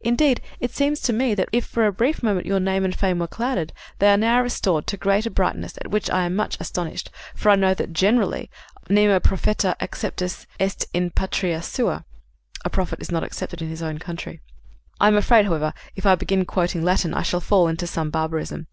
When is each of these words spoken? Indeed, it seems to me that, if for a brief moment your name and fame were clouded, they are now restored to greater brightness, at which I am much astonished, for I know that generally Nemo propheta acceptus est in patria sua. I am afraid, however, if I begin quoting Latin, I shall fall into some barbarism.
Indeed, 0.00 0.40
it 0.58 0.72
seems 0.74 0.98
to 1.02 1.12
me 1.12 1.32
that, 1.36 1.48
if 1.52 1.64
for 1.64 1.86
a 1.86 1.92
brief 1.92 2.20
moment 2.20 2.44
your 2.44 2.58
name 2.58 2.84
and 2.84 2.92
fame 2.92 3.20
were 3.20 3.28
clouded, 3.28 3.72
they 4.00 4.08
are 4.10 4.16
now 4.16 4.42
restored 4.42 4.84
to 4.88 4.96
greater 4.96 5.30
brightness, 5.30 5.76
at 5.80 5.92
which 5.92 6.10
I 6.10 6.24
am 6.24 6.34
much 6.34 6.56
astonished, 6.58 7.08
for 7.36 7.50
I 7.50 7.54
know 7.54 7.72
that 7.72 7.92
generally 7.92 8.50
Nemo 8.88 9.20
propheta 9.20 9.76
acceptus 9.80 10.46
est 10.58 10.86
in 10.92 11.10
patria 11.10 11.62
sua. 11.62 12.02
I 12.68 13.38
am 15.06 15.16
afraid, 15.16 15.44
however, 15.46 15.72
if 15.94 16.04
I 16.04 16.16
begin 16.16 16.44
quoting 16.44 16.82
Latin, 16.82 17.14
I 17.14 17.22
shall 17.22 17.38
fall 17.40 17.68
into 17.68 17.86
some 17.86 18.10
barbarism. 18.10 18.66